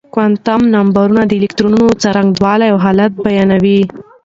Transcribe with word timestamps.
کوانتم 0.13 0.61
نمبرونه 0.75 1.23
د 1.25 1.31
الکترون 1.39 1.75
څرنګوالی 2.03 2.67
او 2.71 2.77
حالت 2.85 3.11
بيانوي. 3.25 3.79